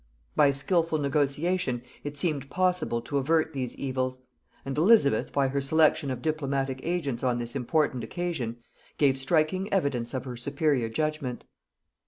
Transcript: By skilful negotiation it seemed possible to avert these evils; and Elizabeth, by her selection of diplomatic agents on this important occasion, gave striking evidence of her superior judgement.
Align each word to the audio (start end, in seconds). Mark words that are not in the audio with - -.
By 0.35 0.49
skilful 0.49 0.97
negotiation 0.97 1.83
it 2.03 2.17
seemed 2.17 2.49
possible 2.49 3.03
to 3.03 3.19
avert 3.19 3.53
these 3.53 3.75
evils; 3.75 4.17
and 4.65 4.75
Elizabeth, 4.75 5.31
by 5.31 5.49
her 5.49 5.61
selection 5.61 6.09
of 6.09 6.23
diplomatic 6.23 6.79
agents 6.81 7.23
on 7.23 7.37
this 7.37 7.55
important 7.55 8.03
occasion, 8.03 8.57
gave 8.97 9.15
striking 9.19 9.71
evidence 9.71 10.15
of 10.15 10.25
her 10.25 10.35
superior 10.37 10.89
judgement. 10.89 11.43